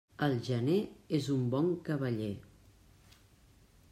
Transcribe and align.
El 0.27 0.31
gener 0.45 0.77
és 1.17 1.27
un 1.33 1.43
bon 1.55 1.69
cavaller. 1.89 2.33